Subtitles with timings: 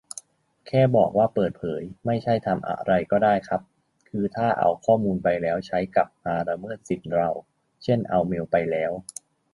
[0.67, 3.61] แค่บอกว่าเปิดเผยไม่ใช่ทำอะไรก็ได้ครับ
[4.09, 7.29] คือถ้าเอาข้อมูลไปแล้วใช้กลับมาละเมิดสิทธิเรา
[7.83, 8.91] เช่นเอาเมลไปแล้ว